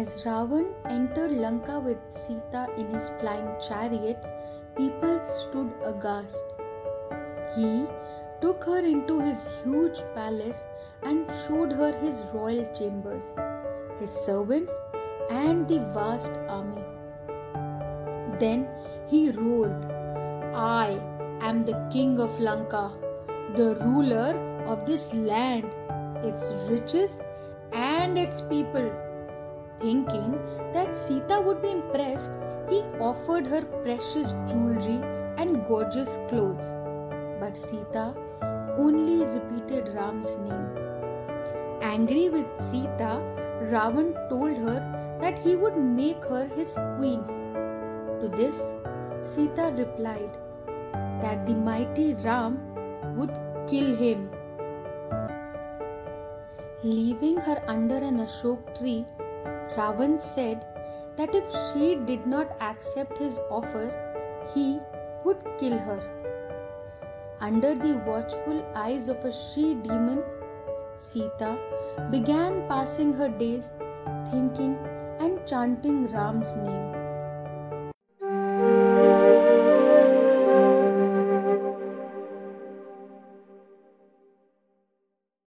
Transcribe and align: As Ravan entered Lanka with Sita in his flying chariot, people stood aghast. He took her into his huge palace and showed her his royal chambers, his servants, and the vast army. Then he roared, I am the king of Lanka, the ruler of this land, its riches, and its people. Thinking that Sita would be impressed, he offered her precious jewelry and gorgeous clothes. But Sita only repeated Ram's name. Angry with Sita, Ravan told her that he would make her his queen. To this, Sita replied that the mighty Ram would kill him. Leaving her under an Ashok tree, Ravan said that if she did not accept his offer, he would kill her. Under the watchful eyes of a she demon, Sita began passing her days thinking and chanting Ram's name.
As 0.00 0.12
Ravan 0.24 0.66
entered 0.88 1.32
Lanka 1.32 1.78
with 1.78 1.98
Sita 2.10 2.68
in 2.78 2.86
his 2.90 3.10
flying 3.20 3.48
chariot, 3.60 4.24
people 4.74 5.20
stood 5.40 5.72
aghast. 5.84 6.42
He 7.54 7.84
took 8.40 8.64
her 8.64 8.78
into 8.78 9.18
his 9.20 9.50
huge 9.62 10.00
palace 10.14 10.64
and 11.02 11.26
showed 11.42 11.72
her 11.72 11.92
his 11.98 12.22
royal 12.32 12.64
chambers, 12.72 13.22
his 13.98 14.10
servants, 14.24 14.72
and 15.28 15.68
the 15.68 15.80
vast 15.98 16.32
army. 16.48 16.82
Then 18.38 18.66
he 19.06 19.30
roared, 19.32 19.84
I 20.54 20.98
am 21.42 21.62
the 21.66 21.76
king 21.92 22.18
of 22.20 22.40
Lanka, 22.40 22.90
the 23.54 23.74
ruler 23.84 24.32
of 24.64 24.86
this 24.86 25.12
land, 25.12 25.70
its 26.24 26.50
riches, 26.70 27.20
and 27.72 28.16
its 28.16 28.40
people. 28.40 28.90
Thinking 29.80 30.38
that 30.74 30.94
Sita 30.94 31.40
would 31.40 31.62
be 31.62 31.70
impressed, 31.70 32.30
he 32.68 32.82
offered 33.00 33.46
her 33.46 33.62
precious 33.62 34.32
jewelry 34.46 35.00
and 35.38 35.64
gorgeous 35.66 36.18
clothes. 36.28 36.66
But 37.40 37.56
Sita 37.56 38.14
only 38.76 39.24
repeated 39.24 39.94
Ram's 39.94 40.36
name. 40.36 40.68
Angry 41.80 42.28
with 42.28 42.46
Sita, 42.70 43.22
Ravan 43.72 44.12
told 44.28 44.58
her 44.58 44.80
that 45.20 45.38
he 45.38 45.56
would 45.56 45.76
make 45.76 46.22
her 46.24 46.46
his 46.56 46.74
queen. 46.96 47.24
To 48.20 48.28
this, 48.28 48.60
Sita 49.22 49.72
replied 49.76 50.36
that 51.22 51.46
the 51.46 51.54
mighty 51.54 52.14
Ram 52.14 52.58
would 53.16 53.32
kill 53.66 53.96
him. 53.96 54.30
Leaving 56.82 57.36
her 57.36 57.62
under 57.66 57.96
an 57.96 58.18
Ashok 58.18 58.78
tree, 58.78 59.06
Ravan 59.76 60.20
said 60.20 60.64
that 61.16 61.34
if 61.34 61.44
she 61.72 61.96
did 62.06 62.26
not 62.26 62.56
accept 62.60 63.18
his 63.18 63.38
offer, 63.50 63.86
he 64.54 64.80
would 65.24 65.44
kill 65.58 65.78
her. 65.78 66.00
Under 67.40 67.74
the 67.74 67.94
watchful 68.06 68.64
eyes 68.74 69.08
of 69.08 69.24
a 69.24 69.32
she 69.32 69.74
demon, 69.74 70.22
Sita 70.94 71.58
began 72.10 72.66
passing 72.68 73.12
her 73.14 73.28
days 73.28 73.68
thinking 74.30 74.76
and 75.18 75.46
chanting 75.46 76.06
Ram's 76.12 76.54
name. 76.56 76.99